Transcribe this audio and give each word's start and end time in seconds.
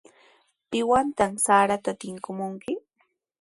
¿Piwantaq 0.69 1.33
sarata 1.45 1.91
tipimunki? 2.01 2.71